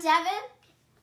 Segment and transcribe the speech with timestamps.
[0.00, 0.32] Divin,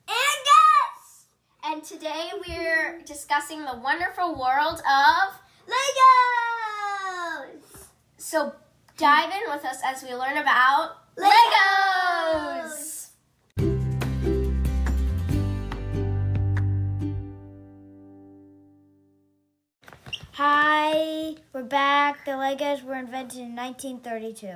[0.08, 1.26] And Gus!
[1.64, 5.34] and today we're discussing the wonderful world of.
[5.68, 7.62] Legos!
[8.18, 8.56] So
[8.98, 10.96] dive in with us as we learn about!
[11.16, 13.10] Legos.
[20.34, 22.26] Hi, we're back.
[22.26, 24.48] The Legos were invented in 1932.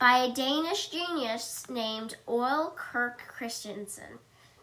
[0.00, 4.18] By a Danish genius named Ole Kirk Christiansen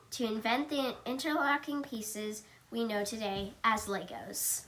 [0.09, 2.41] to invent the interlocking pieces
[2.71, 4.65] we know today as Legos.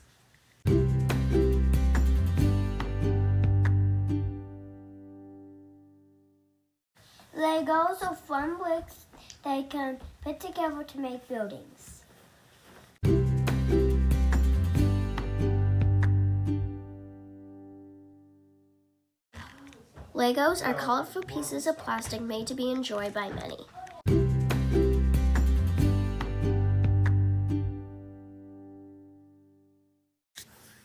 [7.36, 9.08] Legos are fun bricks
[9.44, 11.99] they can put together to make buildings.
[20.20, 23.56] Legos are colorful pieces of plastic made to be enjoyed by many.